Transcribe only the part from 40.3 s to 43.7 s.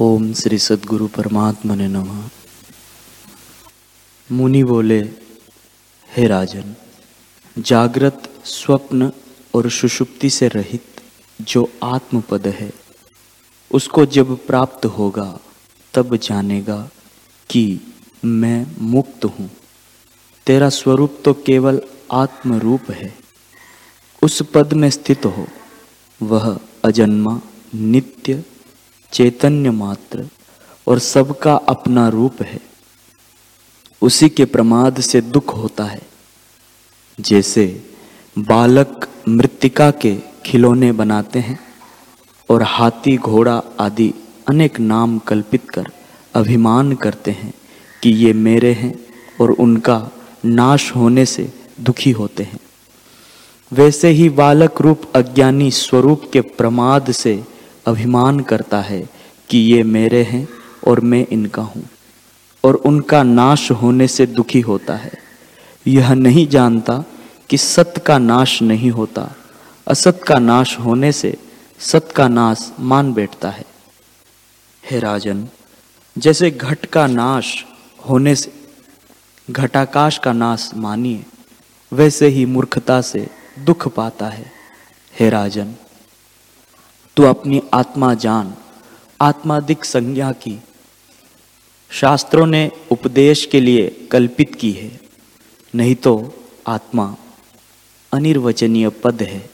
खिलौने बनाते हैं और हाथी, घोड़ा